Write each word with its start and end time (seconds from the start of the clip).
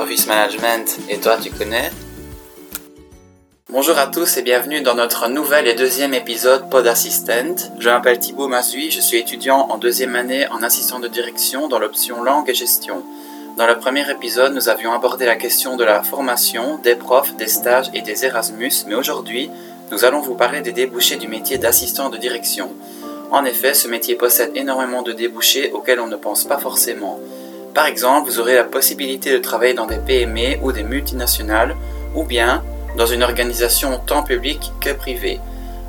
Management 0.00 0.98
et 1.10 1.18
toi 1.18 1.36
tu 1.36 1.50
connais? 1.50 1.90
Bonjour 3.68 3.98
à 3.98 4.06
tous 4.06 4.38
et 4.38 4.42
bienvenue 4.42 4.80
dans 4.80 4.94
notre 4.94 5.28
nouvel 5.28 5.68
et 5.68 5.74
deuxième 5.74 6.14
épisode 6.14 6.70
Pod 6.70 6.86
Assistant. 6.86 7.54
Je 7.78 7.90
m'appelle 7.90 8.18
Thibaut 8.18 8.48
Mazui, 8.48 8.90
je 8.90 9.00
suis 9.00 9.18
étudiant 9.18 9.68
en 9.68 9.76
deuxième 9.76 10.16
année 10.16 10.48
en 10.48 10.62
assistant 10.62 11.00
de 11.00 11.08
direction 11.08 11.68
dans 11.68 11.78
l'option 11.78 12.22
langue 12.22 12.48
et 12.48 12.54
gestion. 12.54 13.04
Dans 13.58 13.66
le 13.66 13.78
premier 13.78 14.10
épisode, 14.10 14.54
nous 14.54 14.70
avions 14.70 14.94
abordé 14.94 15.26
la 15.26 15.36
question 15.36 15.76
de 15.76 15.84
la 15.84 16.02
formation, 16.02 16.78
des 16.78 16.94
profs, 16.94 17.36
des 17.36 17.48
stages 17.48 17.90
et 17.92 18.00
des 18.00 18.24
Erasmus, 18.24 18.72
mais 18.86 18.94
aujourd'hui, 18.94 19.50
nous 19.92 20.06
allons 20.06 20.22
vous 20.22 20.34
parler 20.34 20.62
des 20.62 20.72
débouchés 20.72 21.16
du 21.16 21.28
métier 21.28 21.58
d'assistant 21.58 22.08
de 22.08 22.16
direction. 22.16 22.72
En 23.30 23.44
effet, 23.44 23.74
ce 23.74 23.86
métier 23.86 24.14
possède 24.14 24.52
énormément 24.54 25.02
de 25.02 25.12
débouchés 25.12 25.70
auxquels 25.72 26.00
on 26.00 26.06
ne 26.06 26.16
pense 26.16 26.44
pas 26.44 26.58
forcément. 26.58 27.20
Par 27.74 27.86
exemple, 27.86 28.28
vous 28.28 28.40
aurez 28.40 28.56
la 28.56 28.64
possibilité 28.64 29.32
de 29.32 29.38
travailler 29.38 29.74
dans 29.74 29.86
des 29.86 29.98
PME 29.98 30.58
ou 30.62 30.72
des 30.72 30.82
multinationales, 30.82 31.76
ou 32.14 32.24
bien 32.24 32.64
dans 32.96 33.06
une 33.06 33.22
organisation 33.22 34.00
tant 34.04 34.24
publique 34.24 34.72
que 34.80 34.90
privée. 34.90 35.40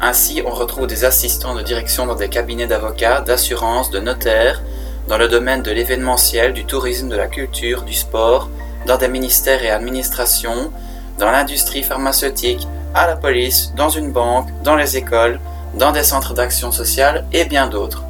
Ainsi, 0.00 0.42
on 0.46 0.50
retrouve 0.50 0.86
des 0.86 1.04
assistants 1.04 1.54
de 1.54 1.62
direction 1.62 2.06
dans 2.06 2.14
des 2.14 2.28
cabinets 2.28 2.68
d'avocats, 2.68 3.22
d'assurance, 3.22 3.90
de 3.90 3.98
notaires, 3.98 4.62
dans 5.08 5.18
le 5.18 5.26
domaine 5.26 5.62
de 5.62 5.72
l'événementiel, 5.72 6.52
du 6.52 6.64
tourisme, 6.64 7.08
de 7.08 7.16
la 7.16 7.26
culture, 7.26 7.82
du 7.82 7.94
sport, 7.94 8.48
dans 8.86 8.96
des 8.96 9.08
ministères 9.08 9.64
et 9.64 9.70
administrations, 9.70 10.72
dans 11.18 11.30
l'industrie 11.30 11.82
pharmaceutique, 11.82 12.68
à 12.94 13.08
la 13.08 13.16
police, 13.16 13.72
dans 13.76 13.88
une 13.88 14.12
banque, 14.12 14.48
dans 14.62 14.76
les 14.76 14.96
écoles, 14.96 15.40
dans 15.74 15.90
des 15.90 16.04
centres 16.04 16.34
d'action 16.34 16.70
sociale 16.70 17.24
et 17.32 17.44
bien 17.44 17.66
d'autres. 17.66 18.04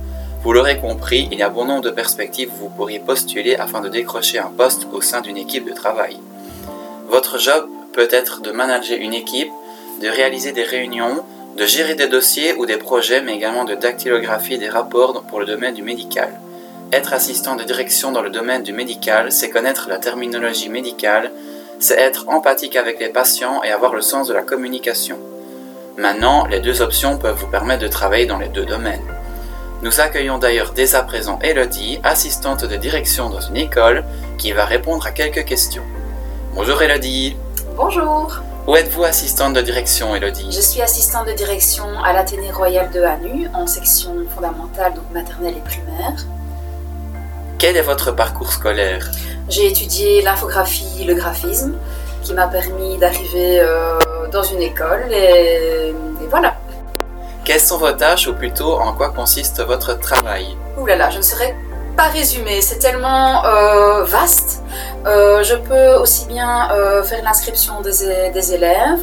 Vous 0.44 0.52
l'aurez 0.52 0.78
compris, 0.78 1.26
il 1.32 1.38
y 1.38 1.42
a 1.42 1.48
bon 1.48 1.64
nombre 1.64 1.80
de 1.80 1.90
perspectives 1.90 2.50
où 2.52 2.64
vous 2.64 2.68
pourriez 2.68 2.98
postuler 2.98 3.56
afin 3.56 3.80
de 3.80 3.88
décrocher 3.88 4.38
un 4.38 4.52
poste 4.54 4.86
au 4.92 5.00
sein 5.00 5.22
d'une 5.22 5.38
équipe 5.38 5.66
de 5.66 5.72
travail. 5.72 6.18
Votre 7.08 7.38
job 7.38 7.66
peut 7.94 8.08
être 8.10 8.42
de 8.42 8.50
manager 8.50 8.98
une 9.00 9.14
équipe, 9.14 9.48
de 10.02 10.08
réaliser 10.08 10.52
des 10.52 10.64
réunions, 10.64 11.24
de 11.56 11.64
gérer 11.64 11.94
des 11.94 12.08
dossiers 12.08 12.52
ou 12.58 12.66
des 12.66 12.76
projets, 12.76 13.22
mais 13.22 13.36
également 13.36 13.64
de 13.64 13.74
dactylographie 13.74 14.58
des 14.58 14.68
rapports 14.68 15.22
pour 15.22 15.40
le 15.40 15.46
domaine 15.46 15.72
du 15.72 15.82
médical. 15.82 16.28
Être 16.92 17.14
assistant 17.14 17.56
de 17.56 17.64
direction 17.64 18.12
dans 18.12 18.20
le 18.20 18.28
domaine 18.28 18.62
du 18.62 18.74
médical, 18.74 19.32
c'est 19.32 19.48
connaître 19.48 19.88
la 19.88 19.96
terminologie 19.96 20.68
médicale, 20.68 21.30
c'est 21.78 21.98
être 21.98 22.28
empathique 22.28 22.76
avec 22.76 23.00
les 23.00 23.08
patients 23.08 23.62
et 23.62 23.70
avoir 23.70 23.94
le 23.94 24.02
sens 24.02 24.28
de 24.28 24.34
la 24.34 24.42
communication. 24.42 25.16
Maintenant, 25.96 26.44
les 26.44 26.60
deux 26.60 26.82
options 26.82 27.16
peuvent 27.16 27.38
vous 27.38 27.50
permettre 27.50 27.82
de 27.82 27.88
travailler 27.88 28.26
dans 28.26 28.38
les 28.38 28.48
deux 28.48 28.66
domaines. 28.66 29.23
Nous 29.84 30.00
accueillons 30.00 30.38
d'ailleurs 30.38 30.72
dès 30.74 30.94
à 30.94 31.02
présent 31.02 31.38
Elodie, 31.42 32.00
assistante 32.04 32.64
de 32.64 32.74
direction 32.74 33.28
dans 33.28 33.42
une 33.42 33.58
école, 33.58 34.02
qui 34.38 34.50
va 34.52 34.64
répondre 34.64 35.06
à 35.06 35.10
quelques 35.10 35.44
questions. 35.44 35.82
Bonjour 36.54 36.80
Elodie. 36.80 37.36
Bonjour. 37.76 38.40
Où 38.66 38.76
êtes-vous 38.76 39.04
assistante 39.04 39.52
de 39.52 39.60
direction 39.60 40.16
Elodie? 40.16 40.50
Je 40.50 40.62
suis 40.62 40.80
assistante 40.80 41.26
de 41.26 41.32
direction 41.32 41.84
à 42.02 42.14
l'Athénée 42.14 42.50
Royal 42.50 42.90
de 42.92 43.02
Hanu, 43.02 43.50
en 43.52 43.66
section 43.66 44.14
fondamentale, 44.34 44.94
donc 44.94 45.04
maternelle 45.12 45.58
et 45.58 45.60
primaire. 45.60 46.14
Quel 47.58 47.76
est 47.76 47.82
votre 47.82 48.10
parcours 48.10 48.52
scolaire? 48.52 49.10
J'ai 49.50 49.66
étudié 49.66 50.22
l'infographie, 50.22 51.04
le 51.04 51.12
graphisme, 51.12 51.74
qui 52.22 52.32
m'a 52.32 52.46
permis 52.46 52.96
d'arriver 52.96 53.60
euh, 53.60 53.98
dans 54.32 54.44
une 54.44 54.62
école 54.62 55.12
et, 55.12 55.90
et, 55.90 56.26
voilà. 56.30 56.56
Quelles 57.44 57.60
sont 57.60 57.76
vos 57.76 57.92
tâches 57.92 58.26
ou 58.26 58.34
plutôt 58.34 58.72
en 58.72 58.94
quoi 58.94 59.10
consiste 59.10 59.60
votre 59.60 59.98
travail? 59.98 60.56
Ouh 60.78 60.86
là 60.86 60.96
là, 60.96 61.10
je 61.10 61.18
ne 61.18 61.22
saurais 61.22 61.54
pas 61.94 62.04
résumer, 62.04 62.62
c'est 62.62 62.78
tellement 62.78 63.44
euh, 63.44 64.04
vaste. 64.04 64.62
Euh, 65.04 65.42
je 65.42 65.54
peux 65.54 65.94
aussi 65.96 66.24
bien 66.24 66.70
euh, 66.72 67.02
faire 67.02 67.22
l'inscription 67.22 67.82
des, 67.82 68.30
des, 68.32 68.54
élèves, 68.54 69.00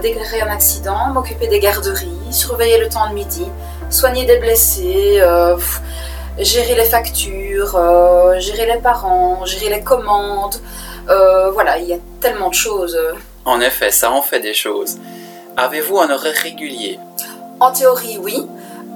déclarer 0.00 0.40
un 0.42 0.52
accident, 0.52 1.08
m'occuper 1.08 1.48
des 1.48 1.58
garderies, 1.58 2.16
surveiller 2.30 2.78
le 2.78 2.88
temps 2.88 3.08
de 3.08 3.14
midi, 3.14 3.46
soigner 3.90 4.24
des 4.24 4.36
blessés, 4.36 5.20
pff, 5.56 5.80
gérer 6.38 6.76
les 6.76 6.84
factures, 6.84 7.72
gérer 8.38 8.66
les 8.66 8.80
parents, 8.80 9.44
gérer 9.44 9.68
les 9.68 9.82
commandes. 9.82 10.54
voilà, 11.52 11.76
il 11.78 11.88
y 11.88 11.92
a 11.92 11.98
tellement 12.20 12.50
de 12.50 12.54
choses. 12.54 12.96
En 13.44 13.60
effet, 13.60 13.90
ça 13.90 14.12
en 14.12 14.22
fait 14.22 14.40
des 14.40 14.54
choses. 14.54 14.96
Avez-vous 15.56 15.98
un 15.98 16.08
horaire 16.08 16.36
régulier? 16.40 17.00
En 17.60 17.72
théorie, 17.72 18.18
oui. 18.22 18.46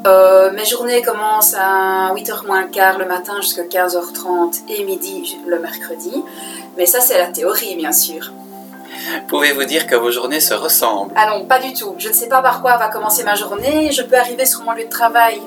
Euh, 0.07 0.51
mes 0.53 0.65
journées 0.65 1.03
commencent 1.03 1.55
à 1.55 2.13
8h 2.15 2.47
moins 2.47 2.63
le 2.63 2.69
quart 2.69 2.99
le 2.99 3.07
matin 3.07 3.35
jusqu'à 3.41 3.63
15h30 3.63 4.63
et 4.69 4.85
midi 4.85 5.39
le 5.47 5.59
mercredi. 5.61 6.25
Mais 6.77 6.87
ça, 6.87 7.01
c'est 7.01 7.19
la 7.19 7.27
théorie, 7.27 7.77
bien 7.77 7.93
sûr. 7.93 8.33
Pouvez-vous 9.29 9.65
dire 9.65 9.87
que 9.87 9.97
vos 9.97 10.11
journées 10.11 10.41
se 10.41 10.55
ressemblent? 10.55 11.13
Ah 11.17 11.31
non, 11.31 11.47
pas 11.47 11.59
du 11.59 11.73
tout. 11.73 11.95
Je 11.99 12.09
ne 12.09 12.15
sais 12.15 12.29
pas 12.29 12.43
par 12.43 12.63
quoi 12.63 12.77
va 12.77 12.89
commencer 12.89 13.25
ma 13.25 13.35
journée. 13.35 13.91
Je 13.93 14.03
peux 14.03 14.17
arriver 14.17 14.47
sur 14.47 14.63
mon 14.63 14.73
lieu 14.73 14.85
de 14.85 14.91
travail 14.91 15.41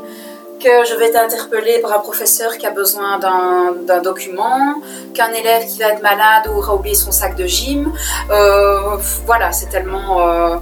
que 0.59 0.85
je 0.89 0.95
vais 0.95 1.07
être 1.07 1.21
interpellée 1.21 1.79
par 1.79 1.93
un 1.93 1.99
professeur 1.99 2.57
qui 2.57 2.65
a 2.65 2.71
besoin 2.71 3.19
d'un 3.19 4.01
document, 4.01 4.81
qu'un 5.13 5.31
élève 5.31 5.65
qui 5.67 5.79
va 5.79 5.89
être 5.89 6.01
malade 6.01 6.47
ou 6.47 6.57
aura 6.57 6.75
oublié 6.75 6.95
son 6.95 7.11
sac 7.11 7.35
de 7.35 7.45
gym. 7.45 7.91
Euh, 8.31 8.97
voilà, 9.25 9.51
c'est 9.51 9.67
tellement... 9.67 10.27
Euh, 10.27 10.57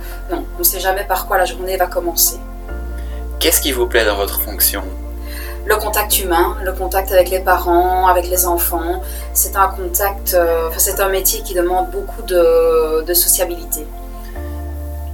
ne 0.63 0.67
sait 0.67 0.79
jamais 0.79 1.03
par 1.03 1.27
quoi 1.27 1.37
la 1.37 1.45
journée 1.45 1.77
va 1.77 1.87
commencer. 1.87 2.37
Qu'est-ce 3.39 3.61
qui 3.61 3.73
vous 3.73 3.85
plaît 3.85 4.05
dans 4.05 4.15
votre 4.15 4.39
fonction? 4.39 4.83
Le 5.65 5.75
contact 5.75 6.19
humain, 6.19 6.57
le 6.63 6.71
contact 6.71 7.11
avec 7.11 7.29
les 7.29 7.39
parents, 7.39 8.07
avec 8.07 8.29
les 8.29 8.45
enfants. 8.45 9.01
C'est 9.33 9.55
un 9.55 9.67
contact, 9.67 10.33
euh, 10.33 10.69
c'est 10.77 10.99
un 10.99 11.09
métier 11.09 11.41
qui 11.41 11.53
demande 11.53 11.89
beaucoup 11.91 12.21
de, 12.21 13.01
de, 13.01 13.13
sociabilité. 13.13 13.85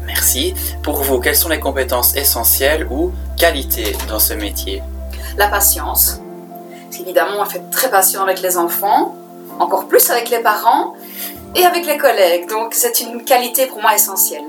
Merci. 0.05 0.53
Pour 0.83 1.01
vous, 1.01 1.19
quelles 1.19 1.35
sont 1.35 1.49
les 1.49 1.59
compétences 1.59 2.15
essentielles 2.15 2.87
ou 2.89 3.11
qualités 3.37 3.95
dans 4.07 4.19
ce 4.19 4.33
métier? 4.33 4.81
La 5.37 5.47
patience. 5.47 6.19
Évidemment, 6.99 7.37
on 7.39 7.45
fait 7.45 7.63
très 7.71 7.89
patient 7.89 8.21
avec 8.23 8.41
les 8.41 8.57
enfants, 8.57 9.15
encore 9.59 9.87
plus 9.87 10.09
avec 10.09 10.29
les 10.29 10.39
parents 10.39 10.93
et 11.55 11.63
avec 11.63 11.85
les 11.87 11.97
collègues. 11.97 12.47
Donc, 12.49 12.73
c'est 12.73 13.01
une 13.01 13.23
qualité 13.23 13.67
pour 13.67 13.81
moi 13.81 13.95
essentielle. 13.95 14.43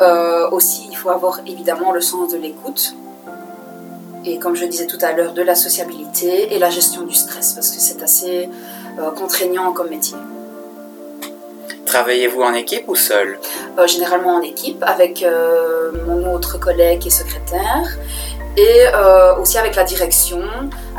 Euh, 0.00 0.50
aussi, 0.50 0.88
il 0.90 0.96
faut 0.96 1.10
avoir 1.10 1.40
évidemment 1.46 1.92
le 1.92 2.00
sens 2.00 2.32
de 2.32 2.38
l'écoute 2.38 2.94
et 4.24 4.38
comme 4.38 4.56
je 4.56 4.64
disais 4.64 4.86
tout 4.86 4.98
à 5.02 5.12
l'heure, 5.12 5.34
de 5.34 5.42
la 5.42 5.54
sociabilité 5.54 6.52
et 6.52 6.58
la 6.58 6.68
gestion 6.68 7.02
du 7.02 7.14
stress, 7.14 7.52
parce 7.52 7.70
que 7.70 7.80
c'est 7.80 8.02
assez 8.02 8.48
euh, 8.98 9.12
contraignant 9.12 9.72
comme 9.72 9.88
métier. 9.88 10.16
Travaillez-vous 11.84 12.42
en 12.42 12.52
équipe 12.52 12.88
ou 12.88 12.96
seul? 12.96 13.38
Euh, 13.78 13.86
Généralement 13.86 14.34
en 14.34 14.40
équipe, 14.40 14.82
avec 14.82 15.24
mon 16.06 16.34
autre 16.34 16.58
collègue 16.58 16.98
qui 16.98 17.08
est 17.08 17.10
secrétaire, 17.12 17.96
et 18.56 18.86
aussi 19.40 19.58
avec 19.58 19.76
la 19.76 19.84
direction, 19.84 20.42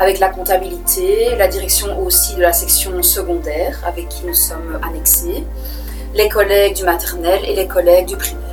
avec 0.00 0.20
la 0.20 0.30
comptabilité, 0.30 1.34
la 1.36 1.48
direction 1.48 2.02
aussi 2.02 2.34
de 2.36 2.40
la 2.40 2.54
section 2.54 3.02
secondaire, 3.02 3.78
avec 3.84 4.08
qui 4.08 4.24
nous 4.24 4.34
sommes 4.34 4.80
annexés, 4.82 5.44
les 6.14 6.28
collègues 6.28 6.74
du 6.74 6.84
maternel 6.84 7.44
et 7.44 7.54
les 7.54 7.66
collègues 7.66 8.06
du 8.06 8.16
primaire. 8.16 8.47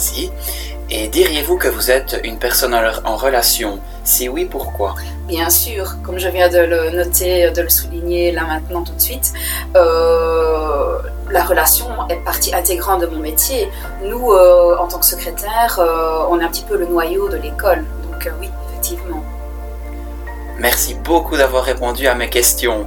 Merci. 0.00 0.32
Et 0.88 1.08
diriez-vous 1.08 1.58
que 1.58 1.68
vous 1.68 1.90
êtes 1.90 2.18
une 2.24 2.38
personne 2.38 2.74
en 3.04 3.16
relation? 3.16 3.80
Si 4.02 4.30
oui, 4.30 4.46
pourquoi? 4.46 4.94
Bien 5.28 5.50
sûr, 5.50 5.96
comme 6.02 6.18
je 6.18 6.26
viens 6.30 6.48
de 6.48 6.60
le 6.60 6.88
noter, 6.88 7.50
de 7.50 7.60
le 7.60 7.68
souligner 7.68 8.32
là 8.32 8.44
maintenant 8.46 8.82
tout 8.82 8.94
de 8.94 9.00
suite, 9.00 9.34
euh, 9.76 11.00
la 11.30 11.44
relation 11.44 11.86
est 12.08 12.24
partie 12.24 12.54
intégrante 12.54 13.02
de 13.02 13.08
mon 13.08 13.18
métier. 13.18 13.68
Nous, 14.02 14.32
euh, 14.32 14.78
en 14.78 14.88
tant 14.88 15.00
que 15.00 15.04
secrétaire, 15.04 15.78
euh, 15.78 16.24
on 16.30 16.40
est 16.40 16.44
un 16.44 16.48
petit 16.48 16.64
peu 16.64 16.78
le 16.78 16.86
noyau 16.86 17.28
de 17.28 17.36
l'école. 17.36 17.84
Donc 18.10 18.26
oui, 18.40 18.48
effectivement. 18.70 19.22
Merci 20.58 20.94
beaucoup 20.94 21.36
d'avoir 21.36 21.64
répondu 21.64 22.06
à 22.06 22.14
mes 22.14 22.30
questions. 22.30 22.86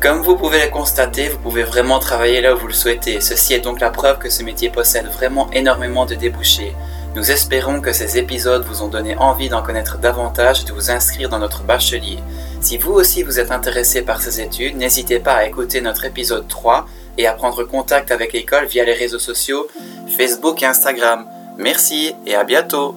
Comme 0.00 0.22
vous 0.22 0.34
pouvez 0.34 0.64
le 0.64 0.70
constater, 0.70 1.28
vous 1.28 1.36
pouvez 1.36 1.62
vraiment 1.62 1.98
travailler 1.98 2.40
là 2.40 2.54
où 2.54 2.58
vous 2.58 2.68
le 2.68 2.72
souhaitez. 2.72 3.20
Ceci 3.20 3.52
est 3.52 3.60
donc 3.60 3.80
la 3.80 3.90
preuve 3.90 4.18
que 4.18 4.30
ce 4.30 4.42
métier 4.42 4.70
possède 4.70 5.04
vraiment 5.08 5.50
énormément 5.52 6.06
de 6.06 6.14
débouchés. 6.14 6.74
Nous 7.14 7.30
espérons 7.30 7.82
que 7.82 7.92
ces 7.92 8.16
épisodes 8.16 8.64
vous 8.64 8.82
ont 8.82 8.88
donné 8.88 9.14
envie 9.16 9.50
d'en 9.50 9.62
connaître 9.62 9.98
davantage 9.98 10.62
et 10.62 10.64
de 10.64 10.72
vous 10.72 10.90
inscrire 10.90 11.28
dans 11.28 11.38
notre 11.38 11.64
bachelier. 11.64 12.18
Si 12.62 12.78
vous 12.78 12.92
aussi 12.92 13.22
vous 13.22 13.38
êtes 13.38 13.50
intéressé 13.50 14.00
par 14.00 14.22
ces 14.22 14.40
études, 14.40 14.76
n'hésitez 14.76 15.18
pas 15.18 15.34
à 15.34 15.44
écouter 15.44 15.82
notre 15.82 16.06
épisode 16.06 16.48
3 16.48 16.86
et 17.18 17.26
à 17.26 17.34
prendre 17.34 17.62
contact 17.64 18.10
avec 18.10 18.32
l'école 18.32 18.64
via 18.64 18.86
les 18.86 18.94
réseaux 18.94 19.18
sociaux 19.18 19.68
Facebook 20.16 20.62
et 20.62 20.66
Instagram. 20.66 21.26
Merci 21.58 22.14
et 22.26 22.36
à 22.36 22.44
bientôt 22.44 22.94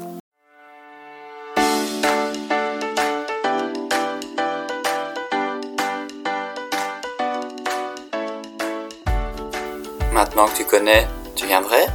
Maintenant 10.14 10.46
que 10.46 10.58
tu 10.58 10.66
connais, 10.66 11.08
tu 11.36 11.48
viendrais? 11.48 11.88